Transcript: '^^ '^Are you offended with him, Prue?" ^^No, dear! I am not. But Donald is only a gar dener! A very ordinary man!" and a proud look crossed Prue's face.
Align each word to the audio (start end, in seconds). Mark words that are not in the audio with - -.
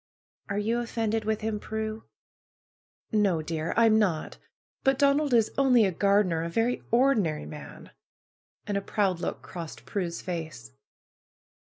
'^^ 0.49 0.55
'^Are 0.55 0.59
you 0.63 0.79
offended 0.79 1.25
with 1.25 1.41
him, 1.41 1.59
Prue?" 1.59 2.05
^^No, 3.13 3.45
dear! 3.45 3.71
I 3.77 3.85
am 3.85 3.99
not. 3.99 4.39
But 4.83 4.97
Donald 4.97 5.31
is 5.31 5.51
only 5.59 5.85
a 5.85 5.91
gar 5.91 6.23
dener! 6.23 6.43
A 6.43 6.49
very 6.49 6.81
ordinary 6.89 7.45
man!" 7.45 7.91
and 8.65 8.77
a 8.77 8.81
proud 8.81 9.19
look 9.19 9.43
crossed 9.43 9.85
Prue's 9.85 10.19
face. 10.19 10.71